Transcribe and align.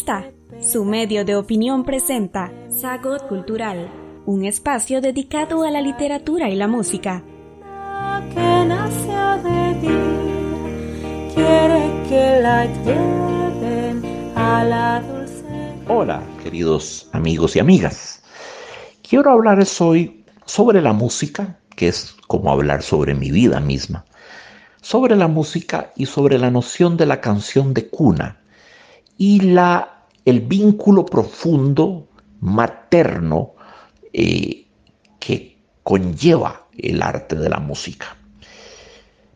está. 0.00 0.32
Su 0.62 0.86
medio 0.86 1.26
de 1.26 1.36
opinión 1.36 1.84
presenta 1.84 2.50
Sagot 2.70 3.28
Cultural, 3.28 3.90
un 4.24 4.46
espacio 4.46 5.02
dedicado 5.02 5.62
a 5.62 5.70
la 5.70 5.82
literatura 5.82 6.48
y 6.48 6.56
la 6.56 6.66
música. 6.66 7.22
que 8.34 8.64
nació 8.66 9.22
de 9.44 9.60
quiere 11.34 11.82
que 12.08 12.40
la 12.40 12.64
lleven 12.82 14.32
a 14.34 14.64
la 14.64 15.02
dulce. 15.02 15.44
Hola, 15.86 16.22
queridos 16.42 17.10
amigos 17.12 17.56
y 17.56 17.58
amigas. 17.58 18.22
Quiero 19.06 19.30
hablarles 19.32 19.78
hoy 19.82 20.24
sobre 20.46 20.80
la 20.80 20.94
música, 20.94 21.58
que 21.76 21.88
es 21.88 22.16
como 22.26 22.50
hablar 22.50 22.82
sobre 22.82 23.14
mi 23.14 23.30
vida 23.30 23.60
misma. 23.60 24.06
Sobre 24.80 25.14
la 25.14 25.28
música 25.28 25.92
y 25.94 26.06
sobre 26.06 26.38
la 26.38 26.50
noción 26.50 26.96
de 26.96 27.04
la 27.04 27.20
canción 27.20 27.74
de 27.74 27.90
cuna 27.90 28.39
y 29.20 29.40
la, 29.40 30.06
el 30.24 30.40
vínculo 30.40 31.04
profundo, 31.04 32.08
materno, 32.40 33.52
eh, 34.14 34.66
que 35.18 35.58
conlleva 35.82 36.68
el 36.78 37.02
arte 37.02 37.36
de 37.36 37.50
la 37.50 37.58
música. 37.58 38.16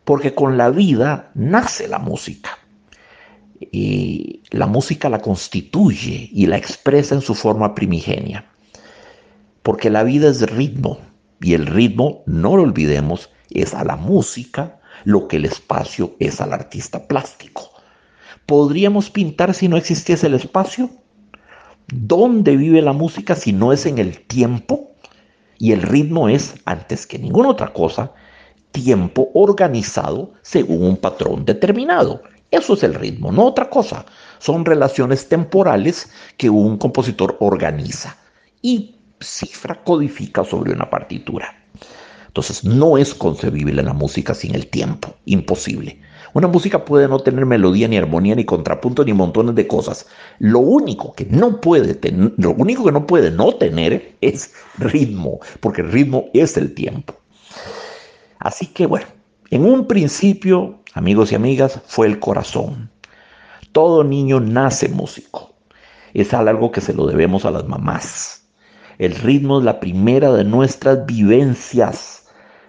Porque 0.03 0.33
con 0.33 0.57
la 0.57 0.71
vida 0.71 1.29
nace 1.35 1.87
la 1.87 1.99
música. 1.99 2.57
Y 3.59 4.41
la 4.49 4.65
música 4.65 5.07
la 5.07 5.19
constituye 5.19 6.31
y 6.33 6.47
la 6.47 6.57
expresa 6.57 7.13
en 7.13 7.21
su 7.21 7.35
forma 7.35 7.75
primigenia. 7.75 8.43
Porque 9.61 9.91
la 9.91 10.01
vida 10.01 10.29
es 10.29 10.41
ritmo 10.49 10.97
y 11.39 11.53
el 11.53 11.67
ritmo, 11.67 12.23
no 12.25 12.57
lo 12.57 12.63
olvidemos, 12.63 13.29
es 13.51 13.75
a 13.75 13.83
la 13.83 13.97
música 13.97 14.79
lo 15.03 15.27
que 15.27 15.37
el 15.37 15.45
espacio 15.45 16.15
es 16.17 16.41
al 16.41 16.53
artista 16.53 17.07
plástico. 17.07 17.74
¿Podríamos 18.45 19.09
pintar 19.09 19.53
si 19.53 19.67
no 19.67 19.77
existiese 19.77 20.27
el 20.27 20.35
espacio? 20.35 20.89
¿Dónde 21.87 22.57
vive 22.57 22.81
la 22.81 22.93
música 22.93 23.35
si 23.35 23.53
no 23.53 23.73
es 23.73 23.85
en 23.85 23.97
el 23.97 24.21
tiempo? 24.21 24.91
Y 25.57 25.71
el 25.71 25.81
ritmo 25.81 26.29
es, 26.29 26.55
antes 26.65 27.07
que 27.07 27.17
ninguna 27.17 27.49
otra 27.49 27.73
cosa, 27.73 28.13
tiempo 28.71 29.29
organizado 29.33 30.33
según 30.41 30.83
un 30.83 30.97
patrón 30.97 31.45
determinado. 31.45 32.21
Eso 32.51 32.73
es 32.73 32.83
el 32.83 32.93
ritmo, 32.93 33.31
no 33.31 33.45
otra 33.45 33.69
cosa. 33.69 34.05
Son 34.39 34.63
relaciones 34.63 35.27
temporales 35.27 36.11
que 36.37 36.49
un 36.49 36.77
compositor 36.77 37.37
organiza 37.39 38.15
y 38.61 38.95
cifra, 39.19 39.83
codifica 39.83 40.43
sobre 40.43 40.71
una 40.71 40.89
partitura. 40.89 41.55
Entonces 42.27 42.63
no 42.63 42.97
es 42.97 43.15
concebible 43.15 43.81
la 43.81 43.93
música 43.93 44.33
sin 44.33 44.53
el 44.53 44.67
tiempo, 44.67 45.15
imposible. 45.25 46.01
Una 46.35 46.49
música 46.49 46.83
puede 46.83 47.07
no 47.07 47.19
tener 47.19 47.45
melodía, 47.45 47.87
ni 47.87 47.95
armonía, 47.95 48.35
ni 48.35 48.43
contrapunto, 48.43 49.05
ni 49.05 49.13
montones 49.13 49.55
de 49.55 49.67
cosas. 49.67 50.05
Lo 50.37 50.59
único 50.59 51.13
que 51.13 51.23
no 51.23 51.61
puede 51.61 51.93
tener, 51.95 52.33
lo 52.35 52.51
único 52.51 52.83
que 52.83 52.91
no 52.91 53.07
puede 53.07 53.31
no 53.31 53.53
tener 53.53 54.17
es 54.19 54.53
ritmo, 54.77 55.39
porque 55.61 55.79
el 55.79 55.93
ritmo 55.93 56.25
es 56.33 56.57
el 56.57 56.73
tiempo. 56.73 57.15
Así 58.37 58.67
que 58.67 58.85
bueno, 58.85 59.05
en 59.49 59.63
un 59.63 59.87
principio, 59.87 60.81
amigos 60.93 61.31
y 61.31 61.35
amigas, 61.35 61.79
fue 61.85 62.07
el 62.07 62.19
corazón. 62.19 62.91
Todo 63.71 64.03
niño 64.03 64.41
nace 64.41 64.89
músico. 64.89 65.53
Es 66.13 66.33
algo 66.33 66.69
que 66.69 66.81
se 66.81 66.93
lo 66.93 67.05
debemos 67.05 67.45
a 67.45 67.51
las 67.51 67.65
mamás. 67.65 68.45
El 68.97 69.15
ritmo 69.15 69.59
es 69.59 69.63
la 69.63 69.79
primera 69.79 70.33
de 70.33 70.43
nuestras 70.43 71.05
vivencias 71.05 72.24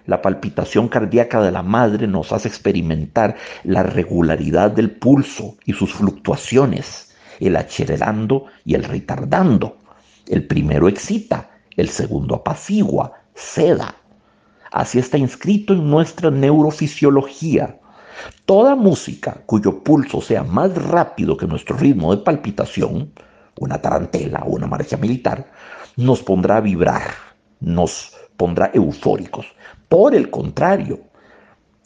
la 0.07 0.21
palpitación 0.21 0.87
cardíaca 0.87 1.41
de 1.41 1.51
la 1.51 1.61
madre 1.61 2.07
nos 2.07 2.31
hace 2.31 2.47
experimentar 2.47 3.35
la 3.63 3.83
regularidad 3.83 4.71
del 4.71 4.89
pulso 4.89 5.57
y 5.65 5.73
sus 5.73 5.93
fluctuaciones, 5.93 7.13
el 7.39 7.55
acelerando 7.57 8.45
y 8.65 8.73
el 8.73 8.85
retardando. 8.85 9.77
El 10.25 10.47
primero 10.47 10.87
excita, 10.87 11.49
el 11.75 11.89
segundo 11.89 12.35
apacigua, 12.35 13.13
ceda. 13.35 13.95
Así 14.71 14.97
está 14.97 15.17
inscrito 15.17 15.73
en 15.73 15.89
nuestra 15.89 16.31
neurofisiología. 16.31 17.77
Toda 18.45 18.75
música 18.75 19.41
cuyo 19.45 19.83
pulso 19.83 20.21
sea 20.21 20.43
más 20.43 20.73
rápido 20.75 21.35
que 21.37 21.47
nuestro 21.47 21.77
ritmo 21.77 22.15
de 22.15 22.23
palpitación, 22.23 23.11
una 23.59 23.81
tarantela 23.81 24.43
o 24.45 24.51
una 24.51 24.67
marcha 24.67 24.97
militar, 24.97 25.51
nos 25.97 26.23
pondrá 26.23 26.57
a 26.57 26.61
vibrar, 26.61 27.03
nos 27.59 28.13
pondrá 28.37 28.71
eufóricos. 28.73 29.47
Por 29.89 30.15
el 30.15 30.29
contrario, 30.29 30.99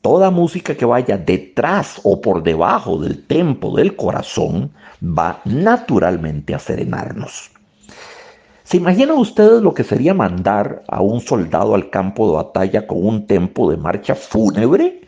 toda 0.01 0.31
música 0.31 0.75
que 0.75 0.85
vaya 0.85 1.17
detrás 1.17 2.01
o 2.03 2.19
por 2.19 2.41
debajo 2.41 2.97
del 2.97 3.25
tempo 3.27 3.75
del 3.75 3.95
corazón 3.95 4.71
va 5.03 5.41
naturalmente 5.45 6.55
a 6.55 6.59
serenarnos. 6.59 7.51
¿Se 8.63 8.77
imaginan 8.77 9.17
ustedes 9.17 9.61
lo 9.61 9.73
que 9.73 9.83
sería 9.83 10.13
mandar 10.13 10.83
a 10.87 11.01
un 11.01 11.21
soldado 11.21 11.75
al 11.75 11.89
campo 11.89 12.27
de 12.27 12.37
batalla 12.37 12.87
con 12.87 13.05
un 13.05 13.27
tempo 13.27 13.69
de 13.69 13.77
marcha 13.77 14.15
fúnebre? 14.15 15.01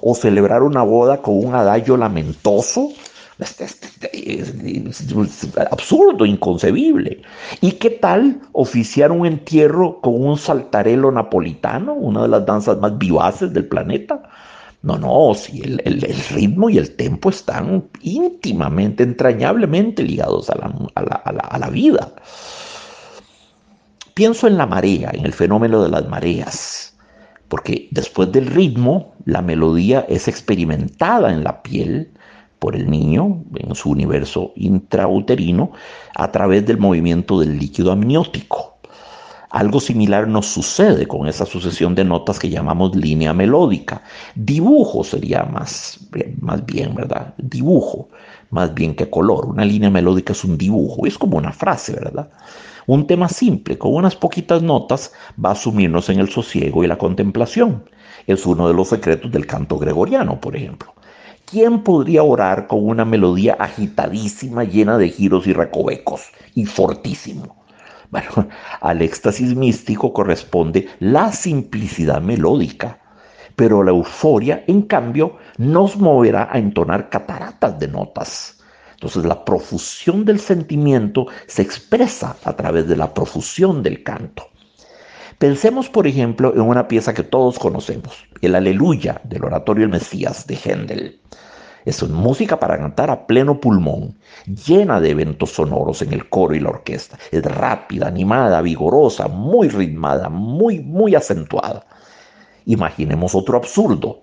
¿O 0.00 0.14
celebrar 0.14 0.62
una 0.62 0.84
boda 0.84 1.20
con 1.20 1.44
un 1.44 1.54
adagio 1.54 1.96
lamentoso? 1.96 2.90
Absurdo, 5.70 6.26
inconcebible. 6.26 7.22
¿Y 7.60 7.72
qué 7.72 7.90
tal 7.90 8.40
oficiar 8.52 9.12
un 9.12 9.26
entierro 9.26 10.00
con 10.00 10.20
un 10.24 10.36
saltarelo 10.36 11.12
napolitano, 11.12 11.94
una 11.94 12.22
de 12.22 12.28
las 12.28 12.46
danzas 12.46 12.78
más 12.78 12.98
vivaces 12.98 13.52
del 13.52 13.66
planeta? 13.66 14.22
No, 14.82 14.96
no, 14.96 15.34
si 15.34 15.60
el, 15.60 15.78
ritmo 16.30 16.70
y 16.70 16.78
el 16.78 16.94
tempo 16.96 17.30
están 17.30 17.88
íntimamente, 18.00 19.02
entrañablemente 19.02 20.02
ligados 20.02 20.50
a 20.50 21.58
la 21.58 21.70
vida. 21.70 22.12
Pienso 24.14 24.48
en 24.48 24.56
la 24.58 24.66
marea, 24.66 25.12
en 25.14 25.24
el 25.24 25.32
fenómeno 25.32 25.80
de 25.80 25.90
las 25.90 26.08
mareas, 26.08 26.96
porque 27.46 27.86
después 27.92 28.32
del 28.32 28.46
ritmo, 28.46 29.14
la 29.26 29.42
melodía 29.42 30.04
es 30.08 30.26
experimentada 30.26 31.32
en 31.32 31.44
la 31.44 31.62
piel 31.62 32.10
por 32.58 32.74
el 32.74 32.90
niño 32.90 33.44
en 33.56 33.74
su 33.74 33.90
universo 33.90 34.52
intrauterino 34.56 35.72
a 36.14 36.30
través 36.32 36.66
del 36.66 36.78
movimiento 36.78 37.38
del 37.40 37.58
líquido 37.58 37.92
amniótico. 37.92 38.78
Algo 39.50 39.80
similar 39.80 40.28
nos 40.28 40.46
sucede 40.46 41.06
con 41.08 41.26
esa 41.26 41.46
sucesión 41.46 41.94
de 41.94 42.04
notas 42.04 42.38
que 42.38 42.50
llamamos 42.50 42.94
línea 42.94 43.32
melódica. 43.32 44.02
Dibujo 44.34 45.02
sería 45.02 45.44
más, 45.44 45.98
más 46.40 46.66
bien, 46.66 46.94
¿verdad? 46.94 47.32
Dibujo, 47.38 48.10
más 48.50 48.74
bien 48.74 48.94
que 48.94 49.08
color. 49.08 49.46
Una 49.46 49.64
línea 49.64 49.88
melódica 49.88 50.34
es 50.34 50.44
un 50.44 50.58
dibujo, 50.58 51.06
es 51.06 51.16
como 51.16 51.38
una 51.38 51.52
frase, 51.52 51.94
¿verdad? 51.94 52.28
Un 52.86 53.06
tema 53.06 53.28
simple, 53.28 53.78
con 53.78 53.94
unas 53.94 54.16
poquitas 54.16 54.62
notas, 54.62 55.12
va 55.42 55.52
a 55.52 55.54
sumirnos 55.54 56.10
en 56.10 56.20
el 56.20 56.28
sosiego 56.28 56.84
y 56.84 56.86
la 56.86 56.98
contemplación. 56.98 57.84
Es 58.26 58.44
uno 58.44 58.68
de 58.68 58.74
los 58.74 58.88
secretos 58.88 59.30
del 59.30 59.46
canto 59.46 59.78
gregoriano, 59.78 60.38
por 60.38 60.56
ejemplo. 60.56 60.92
¿Quién 61.50 61.82
podría 61.82 62.22
orar 62.22 62.66
con 62.66 62.86
una 62.86 63.06
melodía 63.06 63.54
agitadísima, 63.54 64.64
llena 64.64 64.98
de 64.98 65.08
giros 65.08 65.46
y 65.46 65.54
recovecos 65.54 66.26
y 66.54 66.66
fortísimo? 66.66 67.64
Bueno, 68.10 68.50
al 68.82 69.00
éxtasis 69.00 69.56
místico 69.56 70.12
corresponde 70.12 70.88
la 71.00 71.32
simplicidad 71.32 72.20
melódica, 72.20 73.00
pero 73.56 73.82
la 73.82 73.92
euforia, 73.92 74.62
en 74.66 74.82
cambio, 74.82 75.38
nos 75.56 75.96
moverá 75.96 76.50
a 76.52 76.58
entonar 76.58 77.08
cataratas 77.08 77.78
de 77.78 77.88
notas. 77.88 78.60
Entonces 78.92 79.24
la 79.24 79.42
profusión 79.42 80.26
del 80.26 80.40
sentimiento 80.40 81.28
se 81.46 81.62
expresa 81.62 82.36
a 82.44 82.56
través 82.56 82.86
de 82.88 82.96
la 82.96 83.14
profusión 83.14 83.82
del 83.82 84.02
canto. 84.02 84.48
Pensemos, 85.38 85.88
por 85.88 86.08
ejemplo, 86.08 86.52
en 86.52 86.62
una 86.62 86.88
pieza 86.88 87.14
que 87.14 87.22
todos 87.22 87.60
conocemos, 87.60 88.26
el 88.42 88.56
Aleluya 88.56 89.20
del 89.22 89.44
Oratorio 89.44 89.84
El 89.84 89.90
Mesías 89.92 90.48
de 90.48 90.56
Händel. 90.56 91.20
Es 91.84 92.02
música 92.08 92.58
para 92.58 92.76
cantar 92.76 93.08
a 93.08 93.28
pleno 93.28 93.60
pulmón, 93.60 94.18
llena 94.46 95.00
de 95.00 95.10
eventos 95.10 95.52
sonoros 95.52 96.02
en 96.02 96.12
el 96.12 96.28
coro 96.28 96.56
y 96.56 96.60
la 96.60 96.70
orquesta. 96.70 97.20
Es 97.30 97.44
rápida, 97.44 98.08
animada, 98.08 98.60
vigorosa, 98.62 99.28
muy 99.28 99.68
ritmada, 99.68 100.28
muy, 100.28 100.80
muy 100.80 101.14
acentuada. 101.14 101.86
Imaginemos 102.66 103.36
otro 103.36 103.58
absurdo. 103.58 104.22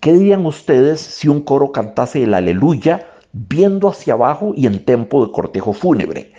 ¿Qué 0.00 0.12
dirían 0.12 0.44
ustedes 0.44 1.00
si 1.00 1.28
un 1.28 1.42
coro 1.42 1.70
cantase 1.70 2.24
el 2.24 2.34
aleluya 2.34 3.06
viendo 3.32 3.88
hacia 3.88 4.14
abajo 4.14 4.54
y 4.56 4.66
en 4.66 4.84
tempo 4.84 5.24
de 5.24 5.30
cortejo 5.30 5.72
fúnebre? 5.72 6.32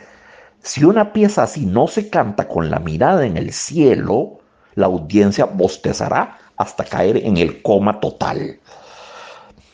Si 0.63 0.85
una 0.85 1.11
pieza 1.11 1.43
así 1.43 1.65
no 1.65 1.87
se 1.87 2.09
canta 2.09 2.47
con 2.47 2.69
la 2.69 2.79
mirada 2.79 3.25
en 3.25 3.35
el 3.35 3.51
cielo, 3.51 4.39
la 4.75 4.85
audiencia 4.85 5.43
bostezará 5.43 6.37
hasta 6.55 6.85
caer 6.85 7.17
en 7.17 7.35
el 7.35 7.61
coma 7.61 7.99
total. 7.99 8.59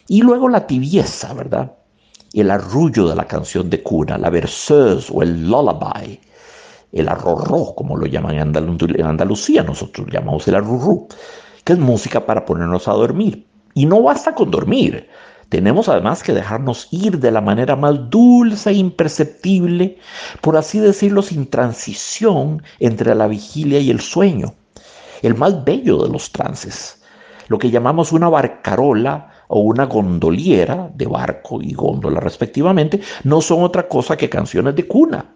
Y 0.07 0.23
luego 0.23 0.49
la 0.49 0.65
tibieza, 0.65 1.31
¿verdad? 1.35 1.73
El 2.33 2.49
arrullo 2.49 3.07
de 3.07 3.15
la 3.15 3.25
canción 3.25 3.69
de 3.69 3.83
cuna, 3.83 4.17
la 4.17 4.31
verseuse 4.31 5.11
o 5.13 5.21
el 5.21 5.47
lullaby, 5.47 6.19
el 6.91 7.07
arrorró, 7.07 7.75
como 7.75 7.95
lo 7.95 8.07
llaman 8.07 8.35
en, 8.35 9.05
Andalucía, 9.05 9.61
nosotros 9.61 10.07
llamamos 10.11 10.47
el 10.47 10.55
arrurrú, 10.55 11.07
que 11.63 11.73
es 11.73 11.79
música 11.79 12.25
para 12.25 12.45
ponernos 12.45 12.87
a 12.87 12.93
dormir. 12.93 13.45
Y 13.75 13.85
no 13.85 14.01
basta 14.01 14.33
con 14.33 14.49
dormir, 14.49 15.07
Tenemos 15.49 15.89
además 15.89 16.21
que 16.21 16.33
dejarnos 16.33 16.87
ir 16.91 17.19
de 17.19 17.31
la 17.31 17.41
manera 17.41 17.75
más 17.75 18.09
dulce 18.09 18.69
e 18.69 18.73
imperceptible, 18.73 19.97
por 20.41 20.55
así 20.55 20.79
decirlo, 20.79 21.23
sin 21.23 21.47
transición 21.47 22.61
entre 22.79 23.15
la 23.15 23.27
vigilia 23.27 23.79
y 23.79 23.89
el 23.89 23.99
sueño. 23.99 24.53
El 25.23 25.35
más 25.35 25.65
bello 25.65 26.03
de 26.03 26.09
los 26.09 26.31
trances, 26.31 27.01
lo 27.47 27.57
que 27.57 27.71
llamamos 27.71 28.11
una 28.11 28.29
barcarola 28.29 29.31
o 29.47 29.61
una 29.61 29.85
gondoliera 29.85 30.91
de 30.93 31.07
barco 31.07 31.59
y 31.61 31.73
góndola 31.73 32.19
respectivamente, 32.19 33.01
no 33.23 33.41
son 33.41 33.63
otra 33.63 33.87
cosa 33.87 34.15
que 34.15 34.29
canciones 34.29 34.75
de 34.75 34.87
cuna. 34.87 35.33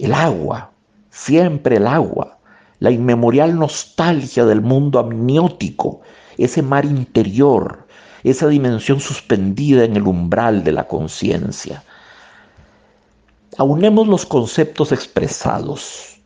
El 0.00 0.14
agua, 0.14 0.72
siempre 1.10 1.76
el 1.76 1.86
agua, 1.86 2.38
la 2.80 2.90
inmemorial 2.90 3.56
nostalgia 3.56 4.44
del 4.44 4.60
mundo 4.60 4.98
amniótico, 4.98 6.00
ese 6.36 6.60
mar 6.60 6.84
interior, 6.84 7.87
esa 8.30 8.48
dimensión 8.48 9.00
suspendida 9.00 9.84
en 9.84 9.96
el 9.96 10.06
umbral 10.06 10.64
de 10.64 10.72
la 10.72 10.86
conciencia. 10.86 11.82
Aunemos 13.56 14.06
los 14.06 14.26
conceptos 14.26 14.92
expresados 14.92 16.20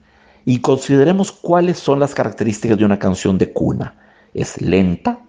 y 0.44 0.60
consideremos 0.60 1.32
cuáles 1.32 1.78
son 1.78 2.00
las 2.00 2.14
características 2.14 2.78
de 2.78 2.84
una 2.84 2.98
canción 2.98 3.38
de 3.38 3.52
cuna. 3.52 3.94
Es 4.34 4.60
lenta, 4.60 5.20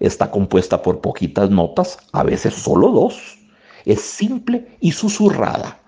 está 0.00 0.30
compuesta 0.30 0.82
por 0.82 1.00
poquitas 1.00 1.50
notas, 1.50 1.98
a 2.12 2.22
veces 2.22 2.54
solo 2.54 2.90
dos, 2.90 3.38
es 3.84 4.00
simple 4.00 4.76
y 4.80 4.92
susurrada, 4.92 5.78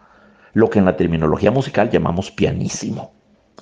lo 0.54 0.70
que 0.70 0.78
en 0.78 0.84
la 0.84 0.96
terminología 0.96 1.50
musical 1.50 1.90
llamamos 1.90 2.30
pianísimo. 2.30 3.12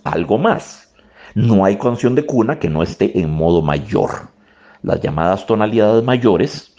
Algo 0.04 0.38
más, 0.38 0.92
no 1.34 1.64
hay 1.64 1.76
canción 1.78 2.14
de 2.14 2.26
cuna 2.26 2.58
que 2.58 2.68
no 2.68 2.82
esté 2.82 3.18
en 3.18 3.30
modo 3.30 3.62
mayor. 3.62 4.28
Las 4.82 5.00
llamadas 5.00 5.46
tonalidades 5.46 6.04
mayores, 6.04 6.72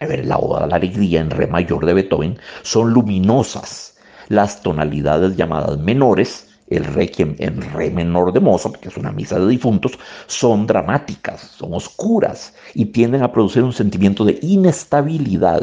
ver, 0.00 0.26
la 0.26 0.38
Oda 0.38 0.64
a 0.64 0.66
la 0.66 0.76
Alegría 0.76 1.20
en 1.20 1.30
Re 1.30 1.46
mayor 1.46 1.86
de 1.86 1.94
Beethoven, 1.94 2.38
son 2.62 2.92
luminosas. 2.92 3.96
Las 4.28 4.62
tonalidades 4.62 5.36
llamadas 5.36 5.78
menores, 5.78 6.48
el 6.68 6.84
Requiem 6.84 7.36
en 7.38 7.60
Re 7.72 7.90
menor 7.90 8.32
de 8.32 8.40
Mozart, 8.40 8.76
que 8.76 8.88
es 8.88 8.96
una 8.96 9.12
misa 9.12 9.38
de 9.38 9.48
difuntos, 9.48 9.98
son 10.26 10.66
dramáticas, 10.66 11.40
son 11.40 11.74
oscuras 11.74 12.54
y 12.74 12.86
tienden 12.86 13.22
a 13.22 13.32
producir 13.32 13.62
un 13.62 13.72
sentimiento 13.72 14.24
de 14.24 14.38
inestabilidad. 14.42 15.62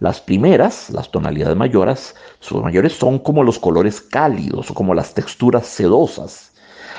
Las 0.00 0.20
primeras, 0.20 0.90
las 0.90 1.10
tonalidades 1.10 1.56
mayores, 1.56 2.14
sus 2.38 2.62
mayores 2.62 2.92
son 2.92 3.18
como 3.18 3.42
los 3.42 3.58
colores 3.58 4.00
cálidos 4.00 4.70
o 4.70 4.74
como 4.74 4.94
las 4.94 5.14
texturas 5.14 5.66
sedosas 5.66 6.52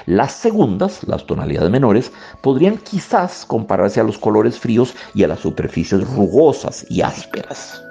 las 0.06 0.34
segundas, 0.34 1.04
las 1.08 1.26
tonalidades 1.26 1.72
menores, 1.72 2.12
podrían 2.42 2.78
quizás 2.78 3.46
compararse 3.46 4.00
a 4.00 4.04
los 4.04 4.18
colores 4.18 4.60
fríos 4.60 4.94
y 5.14 5.24
a 5.24 5.28
las 5.28 5.40
superficies 5.40 6.08
rugosas 6.16 6.86
y 6.90 7.02
ásperas. 7.02 7.84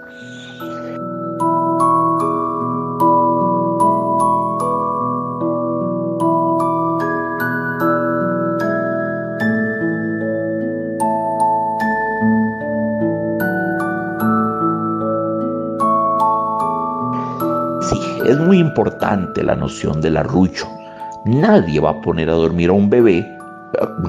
Sí, 17.88 18.00
es 18.26 18.38
muy 18.38 18.58
importante 18.58 19.42
la 19.42 19.56
noción 19.56 20.00
del 20.00 20.16
arrullo 20.18 20.77
Nadie 21.24 21.80
va 21.80 21.90
a 21.90 22.00
poner 22.00 22.30
a 22.30 22.34
dormir 22.34 22.70
a 22.70 22.72
un 22.72 22.88
bebé, 22.88 23.26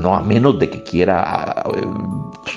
no 0.02 0.16
a 0.16 0.22
menos 0.22 0.60
de 0.60 0.70
que 0.70 0.84
quiera 0.84 1.64
eh, 1.76 1.86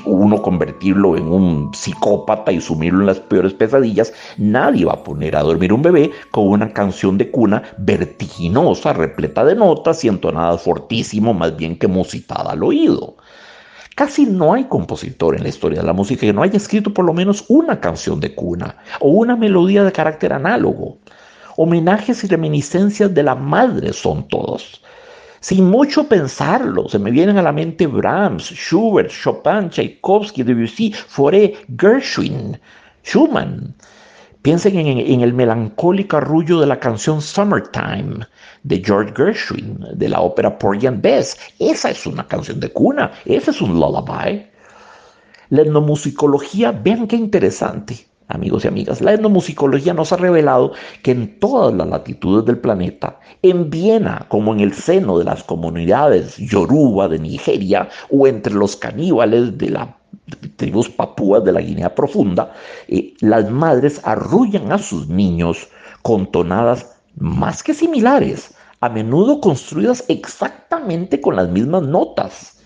uno 0.05 0.41
convertirlo 0.43 1.17
en 1.17 1.29
un 1.29 1.75
psicópata 1.75 2.53
y 2.53 2.61
sumirlo 2.61 3.01
en 3.01 3.07
las 3.07 3.21
peores 3.21 3.55
pesadillas, 3.55 4.13
nadie 4.37 4.85
va 4.85 4.95
a 4.95 5.03
poner 5.03 5.37
a 5.37 5.43
dormir 5.43 5.73
un 5.73 5.83
bebé 5.83 6.11
con 6.31 6.49
una 6.49 6.73
canción 6.73 7.19
de 7.19 7.31
cuna 7.31 7.63
vertiginosa, 7.79 8.93
repleta 8.93 9.45
de 9.45 9.55
notas 9.55 10.05
y 10.05 10.09
entonadas 10.09 10.63
fortísimo, 10.63 11.35
más 11.35 11.57
bien 11.57 11.79
que 11.79 11.89
musitada 11.89 12.53
al 12.53 12.63
oído. 12.63 13.17
Casi 13.95 14.25
no 14.25 14.55
hay 14.55 14.65
compositor 14.65 15.37
en 15.37 15.43
la 15.43 15.51
historia 15.51 15.81
de 15.81 15.87
la 15.87 15.93
música 15.93 16.23
que 16.23 16.33
no 16.33 16.43
haya 16.43 16.57
escrito 16.57 16.95
por 16.95 17.05
lo 17.05 17.13
menos 17.13 17.45
una 17.49 17.81
canción 17.81 18.21
de 18.21 18.35
cuna 18.35 18.77
o 19.01 19.11
una 19.11 19.37
melodía 19.37 19.85
de 19.85 19.93
carácter 19.93 20.33
análogo 20.33 20.99
homenajes 21.57 22.25
y 22.25 22.27
reminiscencias 22.27 23.13
de 23.13 23.23
la 23.23 23.35
madre 23.35 23.93
son 23.93 24.29
todos. 24.29 24.83
Sin 25.41 25.69
mucho 25.69 26.05
pensarlo, 26.05 26.89
se 26.89 27.01
me 27.01 27.11
vienen 27.11 27.37
a 27.37 27.43
la 27.43 27.51
mente 27.51 27.89
Brahms, 27.89 28.45
Schubert, 28.45 29.11
Chopin, 29.11 29.71
Tchaikovsky, 29.71 30.45
Debussy, 30.45 30.93
Fauré, 30.93 31.57
Gershwin, 31.77 32.61
Schumann. 33.03 33.75
Piensen 34.43 34.79
en, 34.79 35.21
el 35.21 35.35
melancólico 35.35 36.19
arrullo 36.19 36.61
de 36.61 36.67
la 36.67 36.79
canción 36.79 37.21
Summertime 37.21 38.27
de 38.63 38.83
George 38.85 39.13
Gershwin, 39.17 39.85
de 39.95 40.09
la 40.09 40.21
ópera 40.21 40.57
Porgy 40.59 40.87
and 40.87 41.03
Bess. 41.03 41.37
Esa 41.59 41.91
es 41.91 42.07
una 42.07 42.27
canción 42.29 42.61
de 42.61 42.69
cuna, 42.69 43.11
ese 43.25 43.51
es 43.51 43.61
un 43.61 43.81
lullaby. 43.81 44.47
La 45.51 45.63
etnomusicología, 45.63 46.71
vean 46.71 47.09
qué 47.09 47.17
interesante 47.17 48.12
amigos 48.32 48.64
y 48.64 48.69
amigas, 48.69 49.00
la 49.00 49.14
etnomusicología 49.14 49.94
nos 49.94 50.12
ha 50.12 50.17
revelado 50.17 50.73
que 51.02 51.12
en 51.12 51.38
todas 51.38 51.75
las 51.75 51.88
latitudes 51.88 52.44
del 52.44 52.58
planeta, 52.58 53.19
en 53.43 53.70
Viena, 53.70 54.26
como 54.29 54.52
en 54.52 54.61
el 54.61 54.73
seno 54.73 55.19
de 55.19 55.25
las 55.25 55.44
comunidades 55.44 56.37
yoruba 56.38 57.08
de 57.08 57.19
Nigeria 57.19 57.88
o 58.11 58.26
entre 58.26 58.55
los 58.55 58.76
caníbales 58.76 59.56
de 59.58 59.70
las 59.70 59.88
tribus 60.56 60.88
papúas 60.88 61.44
de 61.44 61.52
la 61.52 61.61
Guinea 61.61 61.94
Profunda, 61.94 62.52
eh, 62.88 63.14
las 63.20 63.50
madres 63.50 64.00
arrullan 64.05 64.73
a 64.73 64.79
sus 64.79 65.08
niños 65.08 65.69
con 66.02 66.26
tonadas 66.31 66.96
más 67.17 67.62
que 67.62 67.75
similares, 67.75 68.55
a 68.81 68.88
menudo 68.88 69.40
construidas 69.40 70.05
exactamente 70.08 71.20
con 71.20 71.37
las 71.37 71.49
mismas 71.49 71.82
notas. 71.82 72.58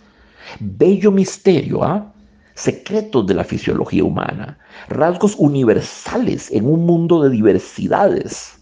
Bello 0.61 1.11
misterio, 1.11 1.83
¿ah? 1.83 2.13
Secretos 2.57 3.27
de 3.27 3.35
la 3.35 3.45
fisiología 3.45 4.03
humana, 4.03 4.59
rasgos 4.89 5.37
universales 5.37 6.51
en 6.51 6.67
un 6.67 6.87
mundo 6.87 7.23
de 7.23 7.31
diversidades, 7.31 8.59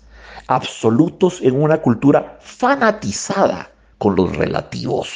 absolutos 0.49 1.41
en 1.41 1.63
una 1.63 1.79
cultura 1.79 2.37
fanatizada 2.41 3.71
con 3.99 4.17
los 4.17 4.37
relativos. 4.37 5.09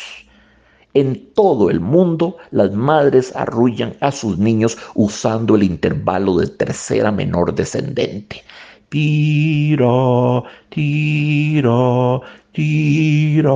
En 0.94 1.34
todo 1.34 1.70
el 1.70 1.80
mundo, 1.80 2.36
las 2.50 2.72
madres 2.72 3.34
arrullan 3.36 3.96
a 4.00 4.10
sus 4.10 4.38
niños 4.38 4.78
usando 4.94 5.56
el 5.56 5.64
intervalo 5.64 6.36
de 6.36 6.46
tercera 6.46 7.10
menor 7.10 7.54
descendente. 7.54 8.42
Tira, 8.88 10.42
tira, 10.70 12.20
tira. 12.52 13.52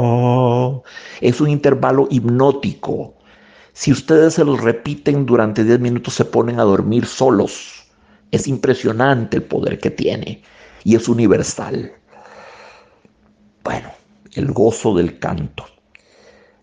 Es 1.21 1.41
un 1.41 1.49
intervalo 1.49 2.07
hipnótico 2.11 3.15
si 3.83 3.91
ustedes 3.91 4.35
se 4.35 4.45
los 4.45 4.61
repiten 4.61 5.27
durante 5.27 5.65
10 5.65 5.81
minutos 5.81 6.15
se 6.15 6.25
ponen 6.25 6.61
a 6.61 6.63
dormir 6.63 7.05
solos. 7.05 7.83
Es 8.31 8.47
impresionante 8.47 9.39
el 9.39 9.43
poder 9.43 9.81
que 9.81 9.91
tiene 9.91 10.41
y 10.85 10.95
es 10.95 11.09
universal. 11.09 11.91
Bueno, 13.65 13.89
el 14.35 14.53
gozo 14.53 14.95
del 14.95 15.19
canto. 15.19 15.65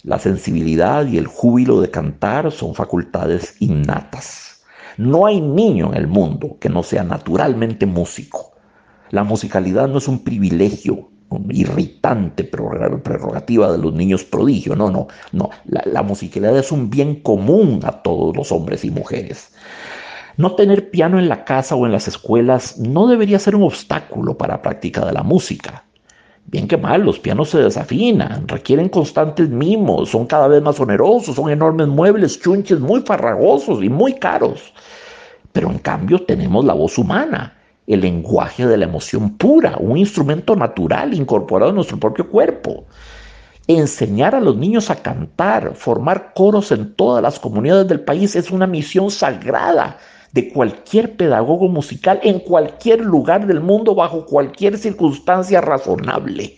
La 0.03 0.17
sensibilidad 0.17 1.05
y 1.07 1.17
el 1.17 1.27
júbilo 1.27 1.81
de 1.81 1.91
cantar 1.91 2.53
son 2.53 2.73
facultades 2.73 3.57
innatas. 3.59 4.61
No 4.95 5.25
hay 5.25 5.41
niño 5.41 5.87
en 5.87 5.95
el 5.95 6.07
mundo 6.07 6.55
que 6.61 6.69
no 6.69 6.83
sea 6.83 7.03
naturalmente 7.03 7.85
músico. 7.85 8.53
La 9.09 9.25
musicalidad 9.25 9.89
no 9.89 9.97
es 9.97 10.07
un 10.07 10.23
privilegio, 10.23 11.09
irritante 11.49 12.43
prerrogativa 12.43 13.71
de 13.71 13.77
los 13.77 13.93
niños 13.93 14.23
prodigio. 14.23 14.75
No, 14.75 14.89
no, 14.89 15.07
no. 15.31 15.49
La, 15.65 16.01
musicalidad 16.01 16.57
es 16.57 16.71
un 16.71 16.89
bien 16.89 17.15
común 17.21 17.81
a 17.83 18.01
todos 18.01 18.35
los 18.35 18.51
hombres 18.51 18.83
y 18.83 18.91
mujeres. 18.91 19.51
No 20.37 20.55
tener 20.55 20.89
piano 20.89 21.19
en 21.19 21.29
la 21.29 21.43
casa 21.43 21.75
o 21.75 21.85
en 21.85 21.91
las 21.91 22.07
escuelas 22.07 22.77
no 22.77 23.07
debería 23.07 23.39
ser 23.39 23.55
un 23.55 23.63
obstáculo 23.63 24.37
para 24.37 24.55
la 24.55 24.61
práctica 24.61 25.05
de 25.05 25.13
la 25.13 25.23
música. 25.23 25.83
Bien 26.45 26.67
que 26.67 26.77
mal, 26.77 27.01
los 27.01 27.19
pianos 27.19 27.49
se 27.49 27.59
desafinan, 27.59 28.47
requieren 28.47 28.89
constantes 28.89 29.49
mimos, 29.49 30.09
son 30.09 30.25
cada 30.25 30.47
vez 30.47 30.63
más 30.63 30.79
onerosos, 30.79 31.35
son 31.35 31.51
enormes 31.51 31.87
muebles, 31.87 32.39
chunches 32.41 32.79
muy 32.79 33.01
farragosos 33.01 33.83
y 33.83 33.89
muy 33.89 34.13
caros. 34.13 34.73
Pero 35.51 35.69
en 35.69 35.77
cambio 35.77 36.23
tenemos 36.23 36.65
la 36.65 36.73
voz 36.73 36.97
humana 36.97 37.58
el 37.89 38.01
lenguaje 38.01 38.67
de 38.67 38.77
la 38.77 38.85
emoción 38.85 39.35
pura, 39.35 39.75
un 39.79 39.97
instrumento 39.97 40.55
natural 40.55 41.15
incorporado 41.15 41.71
en 41.71 41.75
nuestro 41.75 41.99
propio 41.99 42.29
cuerpo. 42.29 42.85
Enseñar 43.67 44.35
a 44.35 44.39
los 44.39 44.55
niños 44.55 44.91
a 44.91 44.97
cantar, 44.97 45.73
formar 45.73 46.33
coros 46.35 46.71
en 46.71 46.93
todas 46.93 47.23
las 47.23 47.39
comunidades 47.39 47.87
del 47.87 48.01
país 48.01 48.35
es 48.35 48.51
una 48.51 48.67
misión 48.67 49.09
sagrada 49.09 49.97
de 50.31 50.53
cualquier 50.53 51.17
pedagogo 51.17 51.67
musical 51.67 52.19
en 52.21 52.39
cualquier 52.39 53.01
lugar 53.01 53.47
del 53.47 53.59
mundo 53.59 53.95
bajo 53.95 54.23
cualquier 54.23 54.77
circunstancia 54.77 55.59
razonable. 55.59 56.57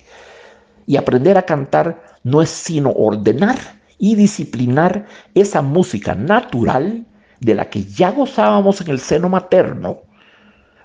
Y 0.86 0.98
aprender 0.98 1.38
a 1.38 1.44
cantar 1.44 2.04
no 2.24 2.42
es 2.42 2.50
sino 2.50 2.92
ordenar 2.92 3.58
y 3.98 4.16
disciplinar 4.16 5.06
esa 5.34 5.62
música 5.62 6.14
natural 6.14 7.06
de 7.40 7.56
la 7.56 7.70
que 7.70 7.86
ya 7.86 8.12
gozábamos 8.12 8.82
en 8.82 8.90
el 8.90 9.00
seno 9.00 9.30
materno, 9.30 10.02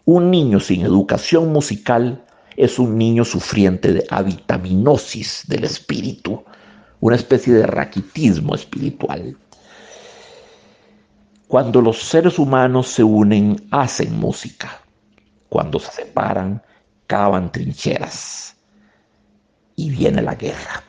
un 0.07 0.31
niño 0.31 0.61
sin 0.61 0.83
educación 0.83 1.53
musical 1.53 2.25
es 2.57 2.79
un 2.79 2.97
niño 2.97 3.25
sufriente 3.25 3.93
de 3.93 4.07
avitaminosis 4.09 5.43
del 5.49 5.65
espíritu, 5.65 6.45
una 7.01 7.17
especie 7.17 7.53
de 7.53 7.67
raquitismo 7.67 8.55
espiritual. 8.55 9.37
Cuando 11.49 11.81
los 11.81 11.99
seres 11.99 12.39
humanos 12.39 12.87
se 12.87 13.03
unen, 13.03 13.67
hacen 13.73 14.17
música. 14.19 14.81
Cuando 15.49 15.81
se 15.81 15.91
separan, 15.91 16.63
cavan 17.09 17.51
trincheras. 17.51 18.55
Y 19.75 19.91
viene 19.91 20.23
la 20.23 20.37
guerra. 20.37 20.85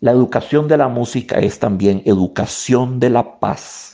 La 0.00 0.10
educación 0.10 0.66
de 0.66 0.76
la 0.76 0.88
música 0.88 1.38
es 1.38 1.60
también 1.60 2.02
educación 2.04 2.98
de 2.98 3.10
la 3.10 3.38
paz. 3.38 3.91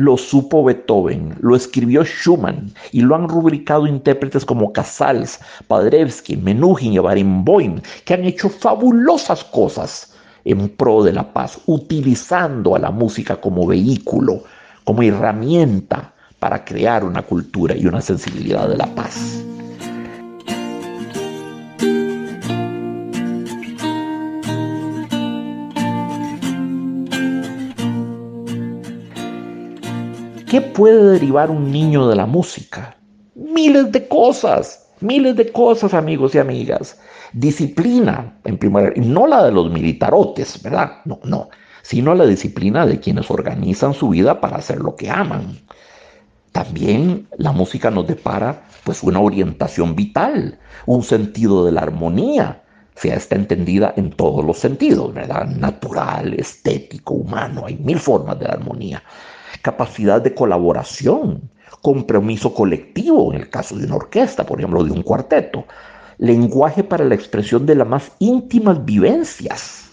Lo 0.00 0.16
supo 0.16 0.64
Beethoven, 0.64 1.36
lo 1.42 1.54
escribió 1.54 2.02
Schumann 2.04 2.72
y 2.90 3.02
lo 3.02 3.14
han 3.14 3.28
rubricado 3.28 3.86
intérpretes 3.86 4.46
como 4.46 4.72
Casals, 4.72 5.38
Paderewski, 5.68 6.38
Menuhin 6.38 6.94
y 6.94 6.98
Barenboim, 6.98 7.82
que 8.06 8.14
han 8.14 8.24
hecho 8.24 8.48
fabulosas 8.48 9.44
cosas 9.44 10.14
en 10.46 10.70
pro 10.70 11.02
de 11.02 11.12
la 11.12 11.30
paz, 11.34 11.60
utilizando 11.66 12.74
a 12.74 12.78
la 12.78 12.90
música 12.90 13.38
como 13.42 13.66
vehículo 13.66 14.42
como 14.84 15.02
herramienta 15.02 16.14
para 16.38 16.64
crear 16.64 17.04
una 17.04 17.20
cultura 17.20 17.76
y 17.76 17.84
una 17.84 18.00
sensibilidad 18.00 18.70
de 18.70 18.78
la 18.78 18.86
paz. 18.94 19.44
¿Qué 30.50 30.60
puede 30.60 31.12
derivar 31.12 31.48
un 31.48 31.70
niño 31.70 32.08
de 32.08 32.16
la 32.16 32.26
música? 32.26 32.96
Miles 33.36 33.92
de 33.92 34.08
cosas, 34.08 34.84
miles 35.00 35.36
de 35.36 35.52
cosas, 35.52 35.94
amigos 35.94 36.34
y 36.34 36.38
amigas. 36.38 36.98
Disciplina, 37.32 38.36
en 38.42 38.58
primer 38.58 38.96
lugar, 38.96 39.06
no 39.06 39.28
la 39.28 39.44
de 39.44 39.52
los 39.52 39.70
militarotes, 39.70 40.60
¿verdad? 40.60 40.90
No, 41.04 41.20
no 41.22 41.48
sino 41.82 42.14
la 42.14 42.26
disciplina 42.26 42.84
de 42.84 42.98
quienes 43.00 43.30
organizan 43.30 43.94
su 43.94 44.08
vida 44.08 44.40
para 44.40 44.56
hacer 44.56 44.78
lo 44.78 44.96
que 44.96 45.08
aman. 45.08 45.58
También 46.52 47.28
la 47.36 47.52
música 47.52 47.90
nos 47.90 48.06
depara 48.06 48.62
pues 48.84 49.02
una 49.02 49.20
orientación 49.20 49.94
vital, 49.94 50.58
un 50.86 51.02
sentido 51.02 51.64
de 51.64 51.72
la 51.72 51.82
armonía, 51.82 52.62
sea 52.96 53.14
está 53.14 53.36
entendida 53.36 53.94
en 53.96 54.10
todos 54.10 54.44
los 54.44 54.58
sentidos, 54.58 55.14
¿verdad? 55.14 55.46
Natural, 55.46 56.34
estético, 56.34 57.14
humano, 57.14 57.64
hay 57.66 57.76
mil 57.76 57.98
formas 57.98 58.38
de 58.40 58.46
armonía. 58.46 59.02
Capacidad 59.62 60.20
de 60.22 60.34
colaboración, 60.34 61.50
compromiso 61.82 62.54
colectivo, 62.54 63.32
en 63.32 63.40
el 63.40 63.50
caso 63.50 63.76
de 63.76 63.86
una 63.86 63.96
orquesta, 63.96 64.44
por 64.44 64.58
ejemplo, 64.58 64.84
de 64.84 64.90
un 64.90 65.02
cuarteto. 65.02 65.64
Lenguaje 66.18 66.84
para 66.84 67.04
la 67.04 67.14
expresión 67.14 67.66
de 67.66 67.74
las 67.74 67.88
más 67.88 68.12
íntimas 68.18 68.84
vivencias 68.84 69.90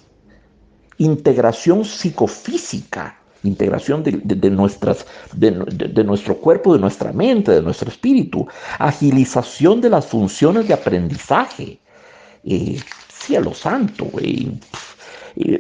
integración 0.98 1.86
psicofísica, 1.86 3.18
integración 3.44 4.04
de, 4.04 4.50
nuestras, 4.50 5.06
de, 5.34 6.04
nuestro 6.04 6.38
cuerpo, 6.38 6.74
de 6.74 6.80
nuestra 6.80 7.14
mente, 7.14 7.52
de 7.52 7.62
nuestro 7.62 7.90
espíritu, 7.90 8.48
agilización 8.80 9.80
de 9.82 9.90
las 9.90 10.08
funciones 10.08 10.68
de 10.68 10.74
aprendizaje, 10.74 11.80
eh, 12.44 12.80
cielo 13.10 13.54
santo, 13.54 14.08
eh, 14.20 14.52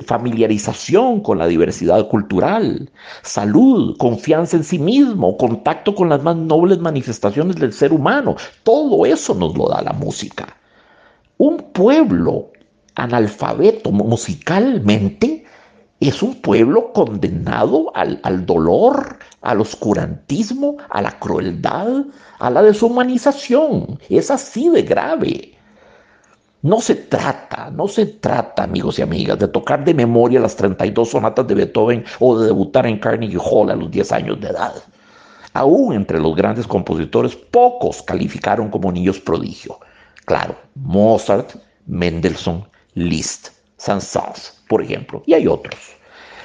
familiarización 0.06 1.22
con 1.22 1.38
la 1.38 1.48
diversidad 1.48 2.08
cultural, 2.08 2.90
salud, 3.22 3.96
confianza 3.98 4.58
en 4.58 4.64
sí 4.64 4.80
mismo, 4.80 5.38
contacto 5.38 5.94
con 5.94 6.10
las 6.10 6.24
más 6.24 6.36
nobles 6.36 6.80
manifestaciones 6.80 7.58
del 7.58 7.74
ser 7.74 7.94
humano, 7.94 8.36
todo 8.64 9.06
eso 9.06 9.34
nos 9.36 9.58
lo 9.58 9.68
da 9.70 9.82
la 9.82 9.94
música. 9.94 10.48
Un 11.38 11.58
pueblo 11.74 12.52
analfabeto 12.96 13.92
musicalmente, 13.92 15.46
es 16.00 16.22
un 16.22 16.36
pueblo 16.42 16.94
condenado 16.94 17.92
al, 17.96 18.20
al, 18.24 18.46
dolor, 18.46 19.18
al 19.42 19.62
oscurantismo, 19.62 20.78
a 20.90 21.02
la 21.02 21.18
crueldad, 21.18 22.06
a 22.40 22.50
la 22.50 22.62
deshumanización. 22.62 24.00
Es 24.10 24.30
así 24.30 24.70
de 24.70 24.84
grave. 24.84 25.57
No 26.68 26.82
se 26.82 26.96
trata, 26.96 27.72
no 27.72 27.88
se 27.88 28.06
trata, 28.06 28.64
amigos 28.64 29.00
y 29.00 29.02
amigas, 29.02 29.40
de 29.40 29.48
tocar 29.48 29.86
de 29.86 29.94
memoria 29.94 30.42
las 30.42 30.58
32 30.58 31.12
sonatas 31.12 31.48
de 31.48 31.56
Beethoven 31.56 32.04
o 32.20 32.38
de 32.38 32.48
debutar 32.48 32.86
en 32.86 33.00
Carnegie 33.00 33.40
Hall 33.40 33.72
a 33.72 33.76
los 33.78 33.90
10 33.90 34.12
años 34.12 34.42
de 34.42 34.50
edad. 34.50 34.74
Aún 35.54 35.94
entre 35.94 36.20
los 36.20 36.36
grandes 36.36 36.68
compositores, 36.68 37.38
pocos 37.38 38.02
calificaron 38.02 38.70
como 38.70 38.92
niños 38.92 39.18
prodigio. 39.18 39.80
Claro, 40.26 40.58
Mozart, 40.76 41.56
Mendelssohn, 41.86 42.68
Liszt, 42.96 43.52
Saint-Saëns, 43.78 44.66
por 44.68 44.84
ejemplo, 44.84 45.24
y 45.26 45.36
hay 45.36 45.48
otros. 45.48 45.80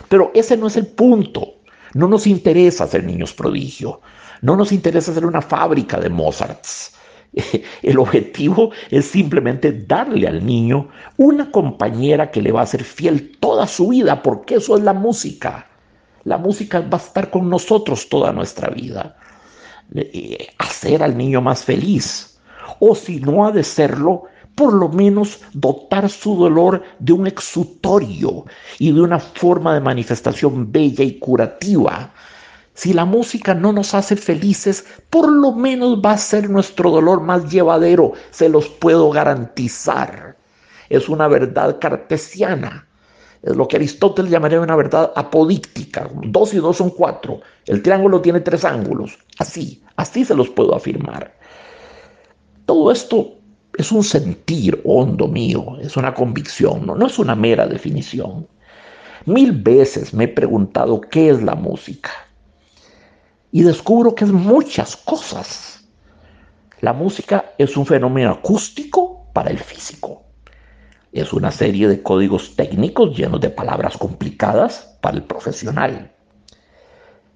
Pero 0.09 0.31
ese 0.35 0.57
no 0.57 0.69
es 0.69 0.77
el 0.77 0.87
punto. 0.87 1.55
No 1.95 2.07
nos 2.07 2.29
interesa 2.29 2.87
ser 2.87 3.03
niños 3.03 3.33
prodigio. 3.33 4.01
No 4.41 4.55
nos 4.55 4.71
interesa 4.71 5.13
ser 5.13 5.27
una 5.27 5.43
fábrica 5.43 5.99
de 5.99 6.11
Mozarts. 6.11 6.93
El 7.83 7.99
objetivo 7.99 8.73
es 8.91 9.07
simplemente 9.07 9.73
darle 9.73 10.29
al 10.29 10.45
niño 10.45 10.89
una 11.17 11.51
compañera 11.51 12.31
que 12.31 12.43
le 12.43 12.53
va 12.53 12.63
a 12.63 12.67
ser 12.67 12.85
fiel 12.85 13.37
toda 13.39 13.67
su 13.67 13.89
vida, 13.89 14.23
porque 14.23 14.57
eso 14.57 14.77
es 14.77 14.83
la 14.83 14.93
música. 14.93 15.67
La 16.25 16.39
música 16.39 16.81
va 16.81 16.99
a 16.99 17.01
estar 17.01 17.31
con 17.31 17.49
nosotros 17.49 18.09
toda 18.09 18.33
nuestra 18.33 18.69
vida. 18.71 19.17
Hacer 20.59 21.03
al 21.03 21.17
niño 21.17 21.41
más 21.41 21.65
feliz. 21.65 22.39
O 22.79 22.95
si 22.95 23.21
no 23.21 23.47
ha 23.47 23.53
de 23.53 23.65
serlo, 23.65 24.25
por 24.55 24.73
lo 24.73 24.89
menos 24.89 25.41
dotar 25.53 26.09
su 26.11 26.37
dolor 26.37 26.83
de 26.99 27.13
un 27.13 27.27
exutorio 27.27 28.45
y 28.79 28.93
de 28.93 29.01
una 29.01 29.19
forma 29.19 29.75
de 29.75 29.81
manifestación 29.81 30.71
bella 30.71 31.05
y 31.05 31.19
curativa. 31.19 32.13
Si 32.75 32.95
la 32.95 33.05
música 33.05 33.55
no 33.55 33.73
nos 33.73 33.93
hace 33.95 34.17
felices, 34.17 34.85
por 35.11 35.31
lo 35.31 35.53
menos 35.53 36.01
va 36.01 36.13
a 36.13 36.19
ser 36.19 36.49
nuestro 36.49 36.91
dolor 36.91 37.21
más 37.21 37.51
llevadero, 37.51 38.13
se 38.31 38.49
los 38.49 38.69
puedo 38.69 39.11
garantizar. 39.11 40.37
Es 40.89 41.09
una 41.09 41.29
verdad 41.29 41.79
cartesiana. 41.79 42.89
Es 43.43 43.57
lo 43.57 43.69
que 43.69 43.77
Aristóteles 43.77 44.31
llamaría 44.31 44.61
una 44.61 44.77
verdad 44.77 45.13
apodíctica. 45.17 46.09
Dos 46.25 46.55
y 46.55 46.59
dos 46.59 46.79
son 46.79 46.91
cuatro. 46.91 47.41
El 47.67 47.83
triángulo 47.83 48.23
tiene 48.23 48.41
tres 48.41 48.65
ángulos. 48.65 49.19
Así, 49.39 49.83
así 49.97 50.25
se 50.25 50.35
los 50.35 50.49
puedo 50.49 50.75
afirmar. 50.75 51.35
Todo 52.65 52.91
esto 52.91 53.35
es 53.77 53.93
un 53.93 54.05
sentir 54.05 54.81
hondo 54.85 55.29
mío, 55.29 55.77
es 55.81 55.97
una 55.97 56.15
convicción, 56.15 56.87
no, 56.87 56.95
no 56.95 57.07
es 57.07 57.19
una 57.19 57.35
mera 57.35 57.67
definición. 57.67 58.47
Mil 59.27 59.53
veces 59.53 60.15
me 60.15 60.25
he 60.25 60.29
preguntado 60.29 61.01
qué 61.01 61.31
es 61.31 61.43
la 61.43 61.55
música 61.55 62.11
y 63.53 63.63
descubro 63.63 64.15
que 64.15 64.25
es 64.25 64.33
muchas 64.33 64.97
cosas. 64.97 65.85
La 66.81 66.93
música 66.93 67.53
es 67.59 67.77
un 67.77 67.87
fenómeno 67.87 68.31
acústico 68.31 69.27
para 69.33 69.51
el 69.51 69.59
físico. 69.59 70.25
Es 71.13 71.33
una 71.33 71.51
serie 71.51 71.87
de 71.87 72.03
códigos 72.03 72.57
técnicos 72.57 73.17
llenos 73.17 73.41
de 73.41 73.51
palabras 73.51 73.99
complicadas 73.99 74.97
para 75.03 75.17
el 75.17 75.23
profesional. 75.23 76.11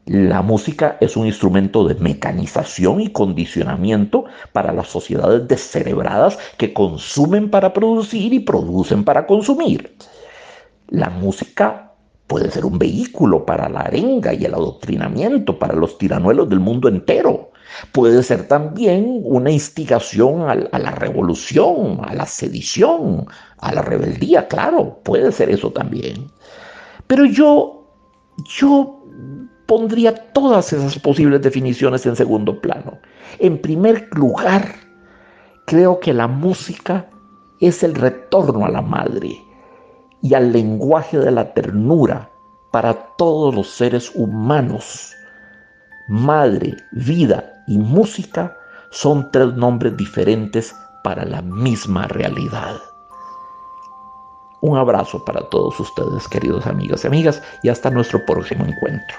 La 0.07 0.41
música 0.41 0.97
es 1.01 1.17
un 1.17 1.27
instrumento 1.27 1.87
de 1.87 1.97
mecanización 1.97 3.01
y 3.01 3.11
condicionamiento 3.11 4.25
para 4.53 4.73
las 4.73 4.89
sociedades 4.89 5.47
descerebradas 5.47 6.39
que 6.57 6.73
consumen 6.73 7.51
para 7.51 7.73
producir 7.73 8.33
y 8.33 8.41
producen 8.41 9.05
para 9.05 9.27
consumir. 9.27 9.97
La 10.89 11.11
música 11.11 11.86
puede 12.27 12.51
ser 12.51 12.65
un 12.65 12.79
vehículo 12.79 13.47
para 13.47 13.69
la 13.69 13.81
arenga 13.81 14.35
y 14.35 14.45
el 14.45 14.55
adoctrinamiento 14.55 15.59
para 15.59 15.75
los 15.75 15.99
tiranuelos 15.99 16.49
del 16.49 16.61
mundo 16.61 16.89
entero. 16.89 17.51
Puede 17.93 18.23
ser 18.23 18.49
también 18.49 19.21
una 19.25 19.51
instigación 19.51 20.49
a, 20.49 20.79
la 20.79 20.91
revolución, 20.93 22.01
a 22.05 22.15
la 22.15 22.27
sedición, 22.27 23.27
a 23.59 23.73
la 23.73 23.83
rebeldía, 23.83 24.49
claro, 24.49 25.01
puede 25.05 25.31
ser 25.31 25.51
eso 25.51 25.71
también. 25.73 26.31
Pero 27.07 27.25
yo, 27.25 27.87
yo 28.59 29.05
pondría 29.67 30.15
todas 30.33 30.73
esas 30.73 30.99
posibles 30.99 31.43
definiciones 31.43 32.07
en 32.07 32.17
segundo 32.17 32.61
plano. 32.61 32.99
En 33.39 33.61
primer 33.61 34.09
lugar, 34.13 34.75
creo 35.67 36.01
que 36.01 36.15
la 36.15 36.29
música 36.29 37.09
es 37.61 37.83
el 37.83 37.95
retorno 37.95 38.65
a 38.65 38.71
la 38.71 38.83
madre 38.83 39.46
y 40.23 40.35
al 40.35 40.53
lenguaje 40.53 41.19
de 41.19 41.31
la 41.31 41.53
ternura 41.55 42.31
para 42.71 42.95
todos 43.17 43.55
los 43.55 43.69
seres 43.71 44.11
humanos. 44.15 45.15
Madre, 46.09 46.77
vida 46.93 47.63
y 47.67 47.79
música 47.79 48.57
son 48.91 49.31
tres 49.31 49.55
nombres 49.55 49.97
diferentes 49.97 50.75
para 51.03 51.25
la 51.25 51.43
misma 51.43 52.07
realidad. 52.09 52.77
Un 54.61 54.77
abrazo 54.77 55.25
para 55.25 55.49
todos 55.49 55.79
ustedes, 55.79 56.27
queridos 56.29 56.67
amigos 56.67 57.05
y 57.05 57.07
amigas, 57.07 57.43
y 57.63 57.69
hasta 57.69 57.91
nuestro 57.91 58.25
próximo 58.25 58.65
encuentro. 58.65 59.17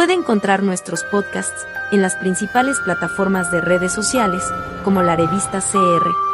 Puede 0.00 0.14
encontrar 0.14 0.62
nuestros 0.62 1.04
podcasts 1.04 1.66
en 1.92 2.00
las 2.00 2.16
principales 2.16 2.80
plataformas 2.80 3.50
de 3.50 3.60
redes 3.60 3.92
sociales, 3.92 4.42
como 4.82 5.02
la 5.02 5.14
revista 5.14 5.60
CR. 5.60 6.29